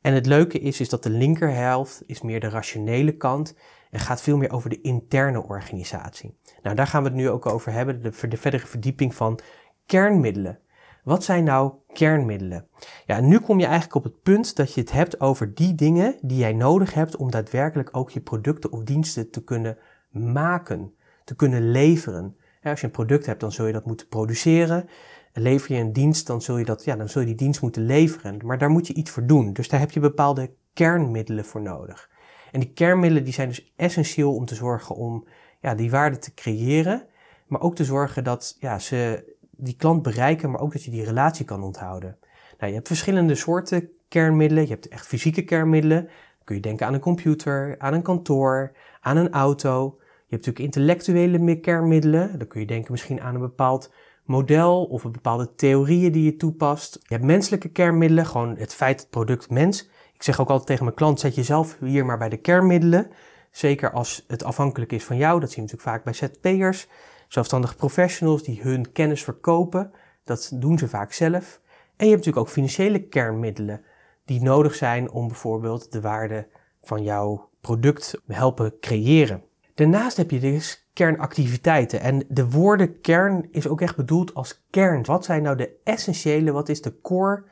[0.00, 3.54] En het leuke is, is dat de linkerhelft is meer de rationele kant
[3.94, 6.38] en gaat veel meer over de interne organisatie.
[6.62, 9.38] Nou, daar gaan we het nu ook over hebben, de, de verdere verdieping van
[9.86, 10.58] kernmiddelen.
[11.04, 12.66] Wat zijn nou kernmiddelen?
[13.06, 16.18] Ja, nu kom je eigenlijk op het punt dat je het hebt over die dingen
[16.20, 19.78] die jij nodig hebt om daadwerkelijk ook je producten of diensten te kunnen
[20.10, 22.36] maken, te kunnen leveren.
[22.62, 24.88] als je een product hebt, dan zul je dat moeten produceren.
[25.32, 27.86] Lever je een dienst, dan zul je, dat, ja, dan zul je die dienst moeten
[27.86, 28.40] leveren.
[28.44, 29.52] Maar daar moet je iets voor doen.
[29.52, 32.12] Dus daar heb je bepaalde kernmiddelen voor nodig.
[32.54, 35.26] En die kernmiddelen die zijn dus essentieel om te zorgen om
[35.60, 37.06] ja, die waarde te creëren.
[37.46, 41.04] Maar ook te zorgen dat ja, ze die klant bereiken, maar ook dat je die
[41.04, 42.18] relatie kan onthouden.
[42.58, 44.62] Nou, je hebt verschillende soorten kernmiddelen.
[44.62, 46.02] Je hebt echt fysieke kernmiddelen.
[46.04, 49.94] Dan kun je denken aan een computer, aan een kantoor, aan een auto.
[49.98, 52.38] Je hebt natuurlijk intellectuele kernmiddelen.
[52.38, 53.92] Dan kun je denken misschien aan een bepaald
[54.24, 56.94] model of een bepaalde theorieën die je toepast.
[57.02, 59.92] Je hebt menselijke kernmiddelen, gewoon het feit, het product mens.
[60.14, 63.10] Ik zeg ook altijd tegen mijn klant, zet jezelf hier maar bij de kernmiddelen.
[63.50, 65.40] Zeker als het afhankelijk is van jou.
[65.40, 66.88] Dat zie je natuurlijk vaak bij ZP'ers.
[67.28, 69.92] Zelfstandige professionals die hun kennis verkopen.
[70.24, 71.60] Dat doen ze vaak zelf.
[71.96, 73.84] En je hebt natuurlijk ook financiële kernmiddelen
[74.24, 76.46] die nodig zijn om bijvoorbeeld de waarde
[76.82, 79.42] van jouw product helpen creëren.
[79.74, 82.00] Daarnaast heb je dus kernactiviteiten.
[82.00, 85.04] En de woorden kern is ook echt bedoeld als kern.
[85.04, 87.44] Wat zijn nou de essentiële, wat is de core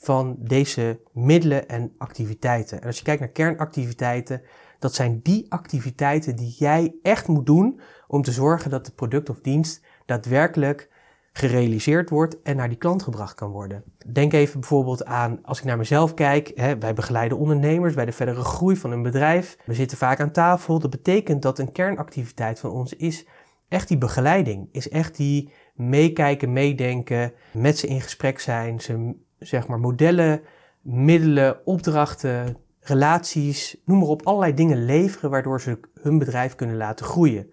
[0.00, 2.80] van deze middelen en activiteiten?
[2.80, 4.42] En als je kijkt naar kernactiviteiten,
[4.78, 9.30] dat zijn die activiteiten die jij echt moet doen om te zorgen dat het product
[9.30, 10.90] of dienst daadwerkelijk
[11.32, 13.84] gerealiseerd wordt en naar die klant gebracht kan worden.
[14.12, 18.12] Denk even bijvoorbeeld aan, als ik naar mezelf kijk, hè, wij begeleiden ondernemers bij de
[18.12, 19.56] verdere groei van een bedrijf.
[19.64, 20.78] We zitten vaak aan tafel.
[20.78, 23.26] Dat betekent dat een kernactiviteit van ons is
[23.68, 29.66] echt die begeleiding, is echt die meekijken, meedenken, met ze in gesprek zijn, ze zeg
[29.66, 30.42] maar modellen,
[30.80, 37.06] middelen, opdrachten, relaties, noem maar op, allerlei dingen leveren waardoor ze hun bedrijf kunnen laten
[37.06, 37.52] groeien.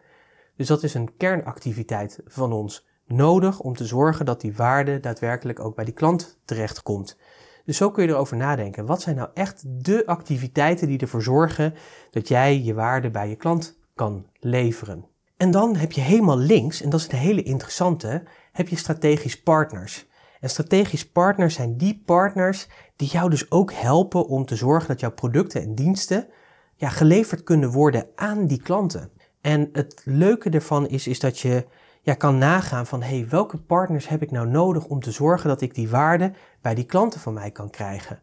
[0.56, 5.60] Dus dat is een kernactiviteit van ons nodig om te zorgen dat die waarde daadwerkelijk
[5.60, 7.18] ook bij die klant terechtkomt.
[7.66, 8.86] Dus zo kun je erover nadenken.
[8.86, 11.74] Wat zijn nou echt de activiteiten die ervoor zorgen
[12.12, 15.06] dat jij je waarde bij je klant kan leveren?
[15.38, 19.42] En dan heb je helemaal links, en dat is een hele interessante, heb je strategisch
[19.42, 20.07] partners.
[20.40, 25.00] En strategisch partners zijn die partners die jou dus ook helpen om te zorgen dat
[25.00, 26.28] jouw producten en diensten
[26.76, 29.12] ja, geleverd kunnen worden aan die klanten.
[29.42, 31.66] En het leuke ervan is, is dat je
[32.02, 35.62] ja, kan nagaan van hey, welke partners heb ik nou nodig om te zorgen dat
[35.62, 38.22] ik die waarde bij die klanten van mij kan krijgen.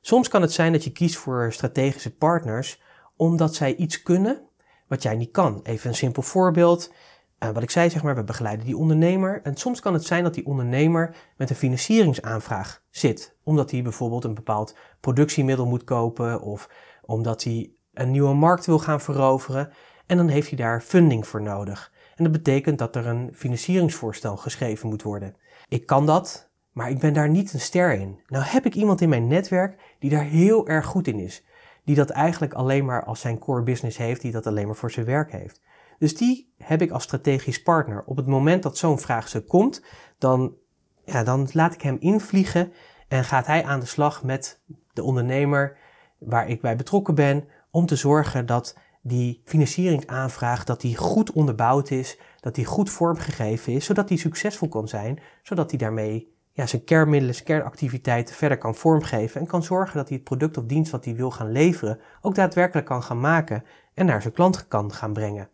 [0.00, 2.82] Soms kan het zijn dat je kiest voor strategische partners
[3.16, 4.40] omdat zij iets kunnen
[4.86, 5.60] wat jij niet kan.
[5.62, 6.92] Even een simpel voorbeeld.
[7.42, 9.40] Uh, wat ik zei, zeg maar, we begeleiden die ondernemer.
[9.42, 13.36] En soms kan het zijn dat die ondernemer met een financieringsaanvraag zit.
[13.42, 16.70] Omdat hij bijvoorbeeld een bepaald productiemiddel moet kopen of
[17.02, 19.72] omdat hij een nieuwe markt wil gaan veroveren.
[20.06, 21.92] En dan heeft hij daar funding voor nodig.
[22.16, 25.36] En dat betekent dat er een financieringsvoorstel geschreven moet worden.
[25.68, 28.20] Ik kan dat, maar ik ben daar niet een ster in.
[28.26, 31.44] Nou heb ik iemand in mijn netwerk die daar heel erg goed in is.
[31.84, 34.90] Die dat eigenlijk alleen maar als zijn core business heeft, die dat alleen maar voor
[34.90, 35.60] zijn werk heeft.
[35.98, 38.02] Dus die heb ik als strategisch partner.
[38.06, 39.82] Op het moment dat zo'n vraagstuk komt,
[40.18, 40.54] dan,
[41.04, 42.72] ja, dan laat ik hem invliegen
[43.08, 44.60] en gaat hij aan de slag met
[44.92, 45.76] de ondernemer
[46.18, 51.90] waar ik bij betrokken ben, om te zorgen dat die financieringsaanvraag, dat die goed onderbouwd
[51.90, 56.66] is, dat die goed vormgegeven is, zodat die succesvol kan zijn, zodat hij daarmee ja,
[56.66, 60.64] zijn kernmiddelen, zijn kernactiviteiten verder kan vormgeven en kan zorgen dat hij het product of
[60.64, 64.68] dienst wat hij wil gaan leveren ook daadwerkelijk kan gaan maken en naar zijn klant
[64.68, 65.48] kan gaan brengen.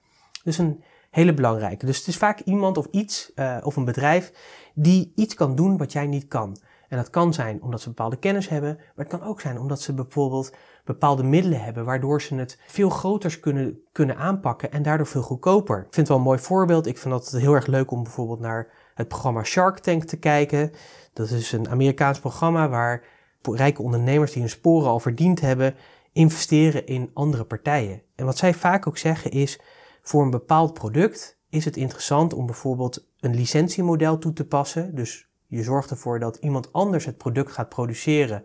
[0.44, 1.87] Dus een hele belangrijke.
[1.87, 4.33] Dus het is vaak iemand of iets uh, of een bedrijf
[4.74, 6.57] die iets kan doen wat jij niet kan.
[6.88, 9.80] En dat kan zijn omdat ze bepaalde kennis hebben, maar het kan ook zijn omdat
[9.80, 10.54] ze bijvoorbeeld
[10.85, 15.76] bepaalde middelen hebben waardoor ze het veel groter kunnen, kunnen aanpakken en daardoor veel goedkoper.
[15.76, 16.87] Ik vind het wel een mooi voorbeeld.
[16.87, 20.72] Ik vind het heel erg leuk om bijvoorbeeld naar het programma Shark Tank te kijken.
[21.12, 23.02] Dat is een Amerikaans programma waar
[23.42, 25.74] rijke ondernemers die hun sporen al verdiend hebben,
[26.12, 28.02] investeren in andere partijen.
[28.14, 29.61] En wat zij vaak ook zeggen is,
[30.04, 34.94] voor een bepaald product is het interessant om bijvoorbeeld een licentiemodel toe te passen.
[34.94, 38.44] Dus je zorgt ervoor dat iemand anders het product gaat produceren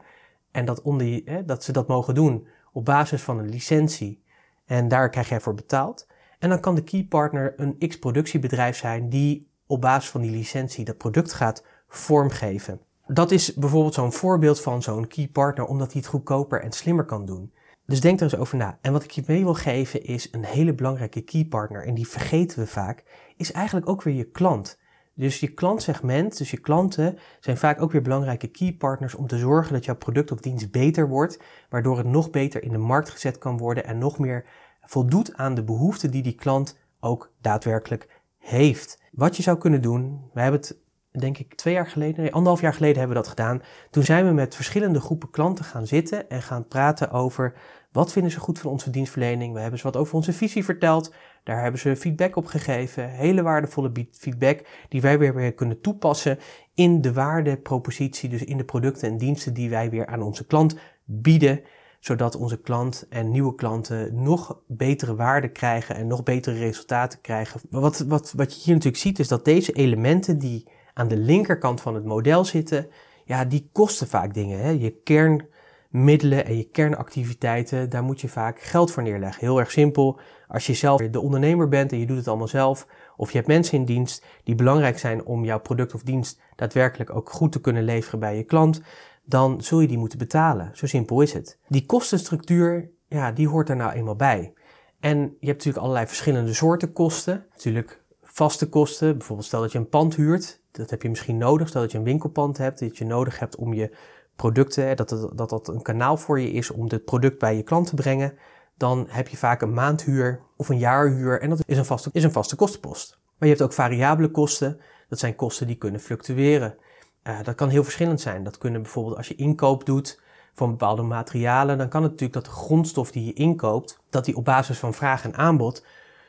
[0.52, 4.24] en dat, onder, hè, dat ze dat mogen doen op basis van een licentie.
[4.66, 6.08] En daar krijg jij voor betaald.
[6.40, 10.86] En dan kan de key partner een x-productiebedrijf zijn die op basis van die licentie
[10.86, 12.80] dat product gaat vormgeven.
[13.08, 17.06] Dat is bijvoorbeeld zo'n voorbeeld van zo'n key partner, omdat hij het goedkoper en slimmer
[17.06, 17.54] kan doen.
[17.90, 18.78] Dus denk er eens over na.
[18.82, 22.08] En wat ik je mee wil geven is een hele belangrijke key partner, en die
[22.08, 23.04] vergeten we vaak,
[23.38, 24.80] is eigenlijk ook weer je klant.
[25.14, 29.38] Dus je klantsegment, dus je klanten, zijn vaak ook weer belangrijke key partners om te
[29.38, 33.10] zorgen dat jouw product of dienst beter wordt, waardoor het nog beter in de markt
[33.10, 34.46] gezet kan worden en nog meer
[34.82, 39.02] voldoet aan de behoeften die die klant ook daadwerkelijk heeft.
[39.12, 40.78] Wat je zou kunnen doen, we hebben het
[41.20, 43.62] denk ik twee jaar geleden, nee, anderhalf jaar geleden hebben we dat gedaan.
[43.90, 47.54] Toen zijn we met verschillende groepen klanten gaan zitten en gaan praten over
[47.92, 49.54] wat vinden ze goed van onze dienstverlening.
[49.54, 51.14] We hebben ze wat over onze visie verteld.
[51.44, 53.10] Daar hebben ze feedback op gegeven.
[53.10, 56.40] Hele waardevolle feedback die wij weer, weer kunnen toepassen
[56.74, 60.76] in de waardepropositie, dus in de producten en diensten die wij weer aan onze klant
[61.04, 61.62] bieden
[62.00, 67.62] zodat onze klant en nieuwe klanten nog betere waarde krijgen en nog betere resultaten krijgen.
[67.70, 70.68] Wat, wat, wat je hier natuurlijk ziet is dat deze elementen die
[71.00, 72.88] aan de linkerkant van het model zitten,
[73.26, 74.60] ja, die kosten vaak dingen.
[74.60, 74.70] Hè?
[74.70, 79.46] Je kernmiddelen en je kernactiviteiten, daar moet je vaak geld voor neerleggen.
[79.46, 80.20] Heel erg simpel.
[80.48, 83.48] Als je zelf de ondernemer bent en je doet het allemaal zelf, of je hebt
[83.48, 87.62] mensen in dienst die belangrijk zijn om jouw product of dienst daadwerkelijk ook goed te
[87.62, 88.82] kunnen leveren bij je klant,
[89.24, 90.70] dan zul je die moeten betalen.
[90.74, 91.60] Zo simpel is het.
[91.68, 94.54] Die kostenstructuur, ja, die hoort er nou eenmaal bij.
[95.00, 97.46] En je hebt natuurlijk allerlei verschillende soorten kosten.
[97.52, 101.68] Natuurlijk vaste kosten, bijvoorbeeld stel dat je een pand huurt, dat heb je misschien nodig.
[101.68, 103.96] Stel dat je een winkelpand hebt, dat je nodig hebt om je
[104.36, 107.88] producten, dat, dat, dat een kanaal voor je is om het product bij je klant
[107.88, 108.38] te brengen.
[108.78, 112.24] Dan heb je vaak een maandhuur of een jaarhuur en dat is een vaste, is
[112.24, 113.18] een vaste kostenpost.
[113.38, 114.80] Maar je hebt ook variabele kosten.
[115.10, 116.76] Dat zijn kosten die kunnen fluctueren.
[117.24, 118.44] Uh, dat kan heel verschillend zijn.
[118.44, 120.22] Dat kunnen bijvoorbeeld als je inkoop doet
[120.54, 124.36] van bepaalde materialen, dan kan het natuurlijk dat de grondstof die je inkoopt, dat die
[124.36, 125.86] op basis van vraag en aanbod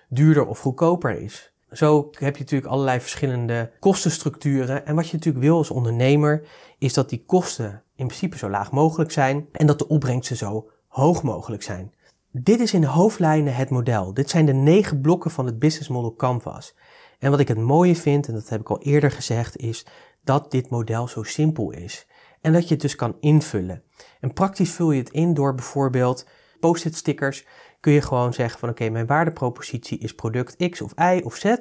[0.08, 1.49] duurder of goedkoper is.
[1.72, 4.86] Zo heb je natuurlijk allerlei verschillende kostenstructuren.
[4.86, 8.72] En wat je natuurlijk wil als ondernemer, is dat die kosten in principe zo laag
[8.72, 11.94] mogelijk zijn en dat de opbrengsten zo hoog mogelijk zijn.
[12.32, 14.14] Dit is in hoofdlijnen het model.
[14.14, 16.74] Dit zijn de negen blokken van het Business Model Canvas.
[17.18, 19.86] En wat ik het mooie vind, en dat heb ik al eerder gezegd, is
[20.24, 22.06] dat dit model zo simpel is.
[22.40, 23.82] En dat je het dus kan invullen.
[24.20, 26.26] En praktisch vul je het in door bijvoorbeeld
[26.60, 27.46] post-it stickers.
[27.80, 31.54] Kun je gewoon zeggen van oké, mijn waardepropositie is product X of Y of Z.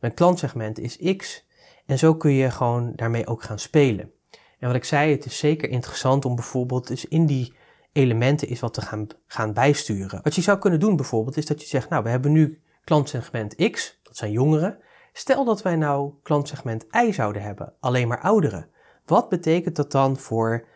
[0.00, 1.46] Mijn klantsegment is X.
[1.86, 4.10] En zo kun je gewoon daarmee ook gaan spelen.
[4.58, 7.52] En wat ik zei, het is zeker interessant om bijvoorbeeld dus in die
[7.92, 10.20] elementen is wat te gaan, gaan bijsturen.
[10.22, 13.70] Wat je zou kunnen doen bijvoorbeeld is dat je zegt, nou we hebben nu klantsegment
[13.70, 14.78] X, dat zijn jongeren.
[15.12, 18.68] Stel dat wij nou klantsegment Y zouden hebben, alleen maar ouderen.
[19.04, 20.66] Wat betekent dat dan voor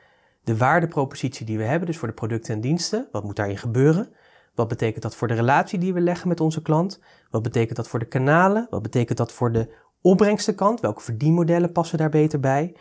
[0.45, 3.09] de waardepropositie die we hebben, dus voor de producten en diensten?
[3.13, 4.13] Wat moet daarin gebeuren?
[4.55, 7.01] Wat betekent dat voor de relatie die we leggen met onze klant?
[7.31, 8.67] Wat betekent dat voor de kanalen?
[8.71, 10.81] Wat betekent dat voor de opbrengstenkant?
[10.81, 12.77] Welke verdienmodellen passen daar beter bij?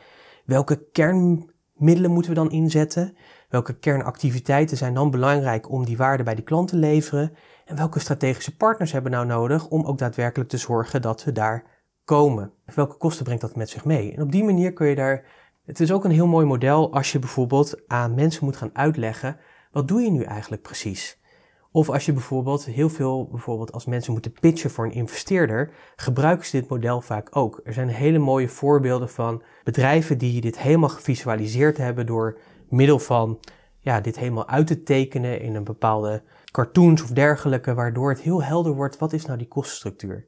[0.45, 3.17] Welke kernmiddelen moeten we dan inzetten?
[3.49, 7.33] Welke kernactiviteiten zijn dan belangrijk om die waarde bij die klant te leveren?
[7.65, 11.31] En welke strategische partners hebben we nou nodig om ook daadwerkelijk te zorgen dat we
[11.31, 11.63] daar
[12.05, 12.53] komen?
[12.75, 14.13] Welke kosten brengt dat met zich mee?
[14.13, 15.25] En op die manier kun je daar.
[15.65, 19.37] Het is ook een heel mooi model als je bijvoorbeeld aan mensen moet gaan uitleggen:
[19.71, 21.18] wat doe je nu eigenlijk precies?
[21.71, 26.45] Of als je bijvoorbeeld heel veel, bijvoorbeeld als mensen moeten pitchen voor een investeerder, gebruiken
[26.45, 27.61] ze dit model vaak ook.
[27.63, 33.39] Er zijn hele mooie voorbeelden van bedrijven die dit helemaal gevisualiseerd hebben door middel van
[33.79, 38.43] ja, dit helemaal uit te tekenen in een bepaalde cartoons of dergelijke, waardoor het heel
[38.43, 40.27] helder wordt wat is nou die kostenstructuur.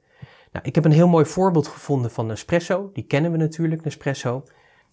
[0.51, 2.89] Nou, ik heb een heel mooi voorbeeld gevonden van Nespresso.
[2.93, 4.43] Die kennen we natuurlijk, Nespresso.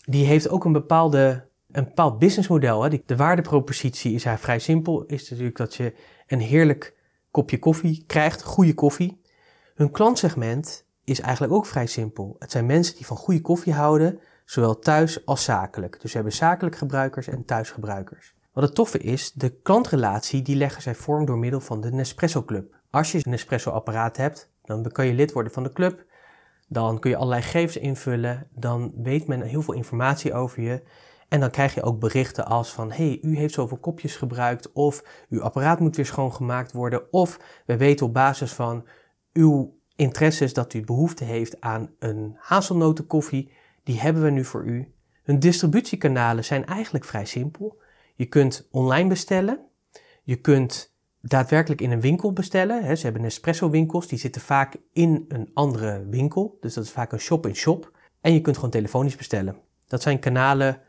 [0.04, 2.88] Die heeft ook een, bepaalde, een bepaald businessmodel.
[3.06, 5.04] De waardepropositie is vrij simpel.
[5.04, 5.94] Is natuurlijk dat je
[6.28, 6.94] een heerlijk
[7.30, 9.20] kopje koffie krijgt, goede koffie.
[9.74, 12.36] Hun klantsegment is eigenlijk ook vrij simpel.
[12.38, 16.00] Het zijn mensen die van goede koffie houden, zowel thuis als zakelijk.
[16.00, 18.34] Dus ze hebben zakelijk gebruikers en thuisgebruikers.
[18.52, 22.44] Wat het toffe is, de klantrelatie die leggen zij vorm door middel van de Nespresso
[22.44, 22.76] Club.
[22.90, 26.04] Als je een Nespresso apparaat hebt, dan kan je lid worden van de club.
[26.68, 28.48] Dan kun je allerlei gegevens invullen.
[28.54, 30.82] Dan weet men heel veel informatie over je.
[31.28, 35.24] En dan krijg je ook berichten als van, hey, u heeft zoveel kopjes gebruikt, of
[35.28, 38.86] uw apparaat moet weer schoongemaakt worden, of we weten op basis van
[39.32, 44.92] uw interesses dat u behoefte heeft aan een hazelnotenkoffie, die hebben we nu voor u.
[45.22, 47.80] Hun distributiekanalen zijn eigenlijk vrij simpel.
[48.14, 49.60] Je kunt online bestellen,
[50.22, 52.96] je kunt daadwerkelijk in een winkel bestellen.
[52.96, 57.12] Ze hebben Nespresso winkels, die zitten vaak in een andere winkel, dus dat is vaak
[57.12, 57.92] een shop-in-shop.
[58.20, 59.56] En je kunt gewoon telefonisch bestellen.
[59.86, 60.80] Dat zijn kanalen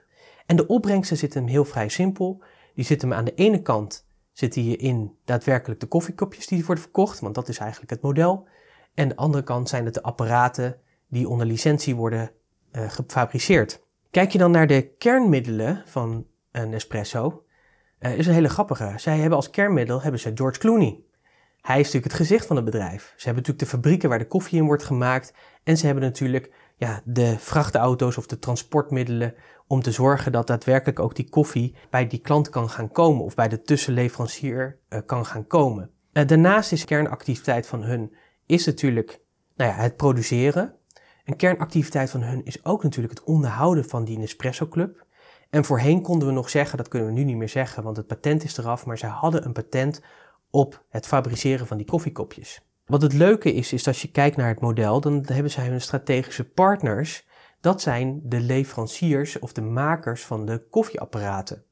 [0.50, 2.44] en de opbrengsten zitten hem heel vrij simpel.
[2.76, 6.84] Die zitten hem aan de ene kant zitten je in daadwerkelijk de koffiekopjes die worden
[6.84, 8.48] verkocht, want dat is eigenlijk het model.
[8.94, 12.32] En de andere kant zijn het de apparaten die onder licentie worden
[12.72, 13.82] uh, gefabriceerd.
[14.12, 17.44] Kijk je dan naar de kernmiddelen van een espresso,
[18.00, 18.94] uh, is een hele grappige.
[18.96, 21.00] Zij hebben als kernmiddel hebben ze George Clooney.
[21.62, 23.04] Hij is natuurlijk het gezicht van het bedrijf.
[23.04, 25.34] Ze hebben natuurlijk de fabrieken waar de koffie in wordt gemaakt.
[25.64, 29.34] En ze hebben natuurlijk ja, de vrachtauto's of de transportmiddelen
[29.68, 33.36] om te zorgen dat daadwerkelijk ook die koffie bij die klant kan gaan komen of
[33.36, 35.92] bij de tussenleverancier uh, kan gaan komen.
[36.14, 38.16] Uh, daarnaast is kernactiviteit van hun
[38.46, 39.22] is natuurlijk
[39.56, 40.76] nou ja, het produceren.
[41.26, 45.06] Een kernactiviteit van hun is ook natuurlijk het onderhouden van die Nespresso Club.
[45.50, 48.08] En voorheen konden we nog zeggen, dat kunnen we nu niet meer zeggen, want het
[48.08, 50.02] patent is eraf, maar zij hadden een patent
[50.50, 52.69] op het fabriceren van die koffiekopjes.
[52.90, 55.82] Wat het leuke is, is als je kijkt naar het model, dan hebben zij hun
[55.82, 57.28] strategische partners.
[57.62, 61.64] Dat zijn de leveranciers of de makers van de koffieapparaten.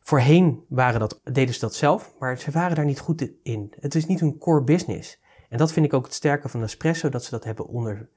[0.00, 3.72] Voorheen waren dat, deden ze dat zelf, maar ze waren daar niet goed in.
[3.80, 5.20] Het is niet hun core business.
[5.48, 8.08] En dat vind ik ook het sterke van Nespresso, dat ze dat hebben, onder,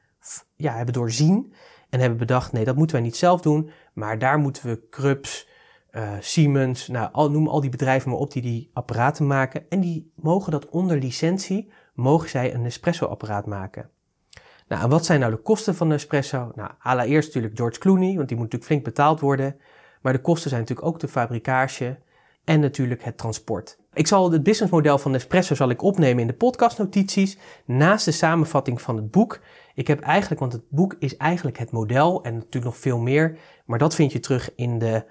[0.55, 1.53] ja, hebben doorzien
[1.89, 5.47] en hebben bedacht, nee, dat moeten wij niet zelf doen, maar daar moeten we Krups,
[5.91, 9.65] uh, Siemens, nou, al, noem al die bedrijven maar op die die apparaten maken.
[9.69, 13.89] En die mogen dat onder licentie, mogen zij een Nespresso-apparaat maken.
[14.67, 16.51] Nou, en wat zijn nou de kosten van Nespresso?
[16.55, 19.59] Nou, allereerst natuurlijk George Clooney, want die moet natuurlijk flink betaald worden.
[20.01, 21.97] Maar de kosten zijn natuurlijk ook de fabrikage
[22.43, 23.77] en natuurlijk het transport.
[23.93, 28.81] Ik zal het businessmodel van Nespresso zal ik opnemen in de podcastnotities naast de samenvatting
[28.81, 29.39] van het boek.
[29.75, 33.37] Ik heb eigenlijk, want het boek is eigenlijk het model en natuurlijk nog veel meer,
[33.65, 35.05] maar dat vind je terug in de,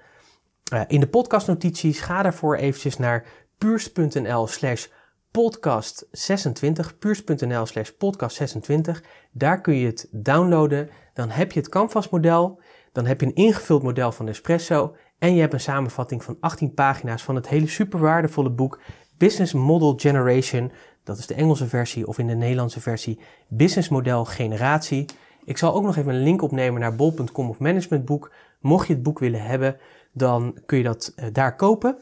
[0.73, 1.99] uh, in de podcastnotities.
[1.99, 3.25] Ga daarvoor eventjes naar
[3.57, 4.87] puurs.nl slash
[5.31, 9.03] podcast 26, puurs.nl slash podcast 26.
[9.31, 10.89] Daar kun je het downloaden.
[11.13, 15.33] Dan heb je het Canvas model, dan heb je een ingevuld model van Nespresso en
[15.35, 18.79] je hebt een samenvatting van 18 pagina's van het hele super waardevolle boek
[19.17, 20.71] Business Model Generation.
[21.03, 25.05] Dat is de Engelse versie of in de Nederlandse versie Business Model Generatie.
[25.45, 28.31] Ik zal ook nog even een link opnemen naar bol.com of managementboek.
[28.59, 29.77] Mocht je het boek willen hebben,
[30.11, 31.97] dan kun je dat uh, daar kopen.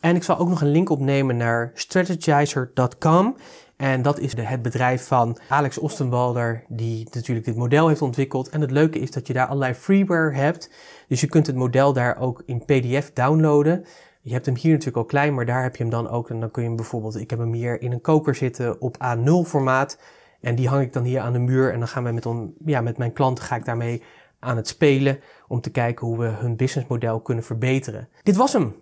[0.00, 3.36] En ik zal ook nog een link opnemen naar strategizer.com.
[3.76, 8.48] En dat is de, het bedrijf van Alex Ostenwalder, die natuurlijk dit model heeft ontwikkeld.
[8.48, 10.70] En het leuke is dat je daar allerlei freeware hebt.
[11.08, 13.84] Dus je kunt het model daar ook in PDF downloaden.
[14.20, 16.30] Je hebt hem hier natuurlijk al klein, maar daar heb je hem dan ook.
[16.30, 18.96] En dan kun je hem bijvoorbeeld, ik heb hem hier in een koker zitten op
[19.04, 19.98] A0 formaat.
[20.40, 21.72] En die hang ik dan hier aan de muur.
[21.72, 22.26] En dan gaan we met,
[22.64, 24.02] ja, met mijn klanten ga ik daarmee
[24.38, 25.20] aan het spelen.
[25.48, 28.08] Om te kijken hoe we hun businessmodel kunnen verbeteren.
[28.22, 28.74] Dit was hem.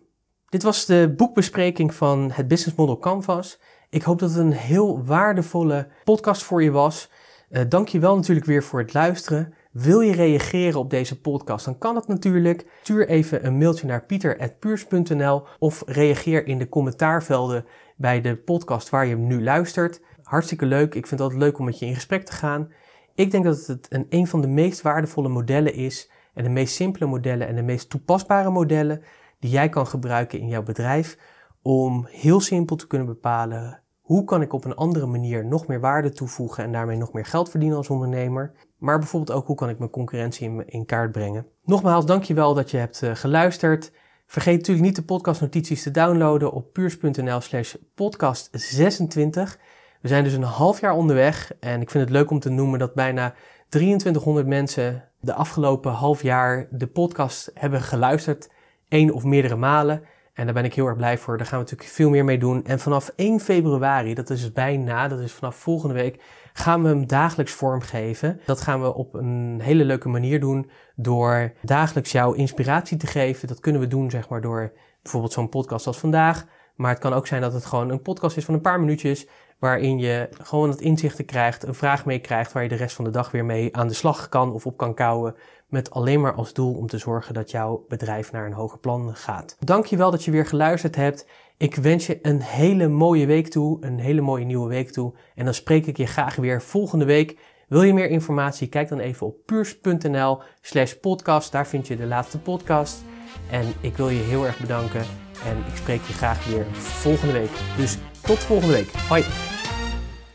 [0.48, 3.58] Dit was de boekbespreking van het Business Model Canvas.
[3.90, 7.10] Ik hoop dat het een heel waardevolle podcast voor je was.
[7.50, 9.54] Uh, Dank je wel natuurlijk weer voor het luisteren.
[9.72, 12.66] Wil je reageren op deze podcast, dan kan het natuurlijk.
[12.82, 17.64] Stuur even een mailtje naar pieter.puurs.nl of reageer in de commentaarvelden
[17.96, 20.00] bij de podcast waar je nu luistert.
[20.22, 20.94] Hartstikke leuk.
[20.94, 22.72] Ik vind het altijd leuk om met je in gesprek te gaan.
[23.14, 26.74] Ik denk dat het een, een van de meest waardevolle modellen is en de meest
[26.74, 29.02] simpele modellen en de meest toepasbare modellen
[29.38, 31.18] die jij kan gebruiken in jouw bedrijf
[31.62, 35.80] om heel simpel te kunnen bepalen hoe kan ik op een andere manier nog meer
[35.80, 38.52] waarde toevoegen en daarmee nog meer geld verdienen als ondernemer.
[38.78, 41.46] Maar bijvoorbeeld ook hoe kan ik mijn concurrentie in, kaart brengen.
[41.64, 43.92] Nogmaals, dankjewel dat je hebt uh, geluisterd.
[44.26, 49.58] Vergeet natuurlijk niet de podcastnotities te downloaden op puurs.nl slash podcast 26.
[50.00, 52.78] We zijn dus een half jaar onderweg en ik vind het leuk om te noemen
[52.78, 53.34] dat bijna
[53.68, 58.50] 2300 mensen de afgelopen half jaar de podcast hebben geluisterd,
[58.88, 60.02] één of meerdere malen.
[60.32, 61.36] En daar ben ik heel erg blij voor.
[61.36, 62.64] Daar gaan we natuurlijk veel meer mee doen.
[62.64, 66.22] En vanaf 1 februari, dat is bijna, dat is vanaf volgende week,
[66.52, 68.40] gaan we hem dagelijks vormgeven.
[68.46, 73.48] Dat gaan we op een hele leuke manier doen door dagelijks jouw inspiratie te geven.
[73.48, 74.72] Dat kunnen we doen, zeg maar, door
[75.02, 76.46] bijvoorbeeld zo'n podcast als vandaag.
[76.74, 79.26] Maar het kan ook zijn dat het gewoon een podcast is van een paar minuutjes
[79.58, 83.04] waarin je gewoon het inzichten krijgt, een vraag mee krijgt waar je de rest van
[83.04, 85.34] de dag weer mee aan de slag kan of op kan kouwen.
[85.66, 89.16] Met alleen maar als doel om te zorgen dat jouw bedrijf naar een hoger plan
[89.16, 89.56] gaat.
[89.60, 91.26] Dankjewel dat je weer geluisterd hebt.
[91.56, 95.14] Ik wens je een hele mooie week toe, een hele mooie nieuwe week toe.
[95.34, 97.38] En dan spreek ik je graag weer volgende week.
[97.68, 98.68] Wil je meer informatie?
[98.68, 101.52] Kijk dan even op puurs.nl slash podcast.
[101.52, 103.04] Daar vind je de laatste podcast.
[103.50, 105.00] En ik wil je heel erg bedanken.
[105.44, 107.50] En ik spreek je graag weer volgende week.
[107.76, 108.90] Dus tot volgende week.
[109.08, 109.24] Hoi!